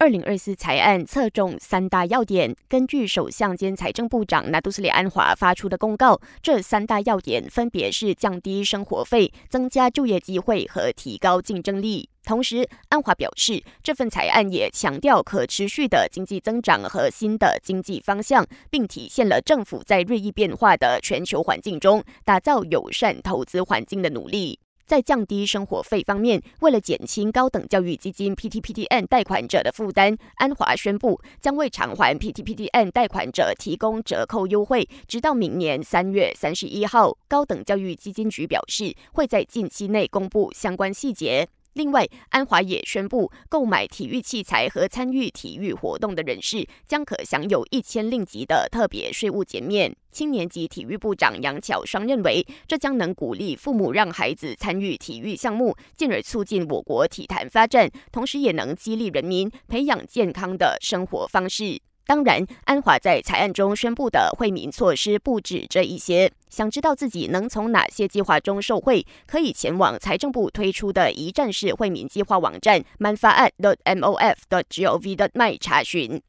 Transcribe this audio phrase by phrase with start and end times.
[0.00, 2.54] 二零二四财案侧重三大要点。
[2.68, 12.08] 根据首相兼财政部长纳杜斯里安华发出的公告，这三大要点分别是降低生活费、增加就业机会和提高竞争力。
[12.24, 24.60] 同时，安华表示，这份财案也强调可持续的经济增长和新的经济方向，并体现了政府在日益变化的全球环境中打造友善投资环境的努力。
[24.88, 37.14] 在降低生活费方面，为了减轻高等教育基金 （PTPTN） 贷款者的负担，安华宣布将为偿还 PTPTN 贷款者提供折扣优惠，直到明年三月三十一号。
[37.28, 41.46] 高等教育基金局表示，会在近期内公布相关细节。
[41.74, 49.94] 另外，安华也宣布，购买体育器材和参与体育活动的人士将可享有一千令吉的特别税务减免。
[50.10, 61.87] 青年及体育部长杨巧双认为，这将能鼓励父母让孩子参与体育项目，进而促进我国体坛发展，同时也能激励人民培养健康的生活方式。
[62.08, 66.32] 当然，安华在财案中宣布的惠民措施不止这一些。
[66.48, 76.22] 想知道自己能从哪些计划中受惠，可以前往财政部推出的一站式惠民计划网站 manfaat.mof.gov.my 查询。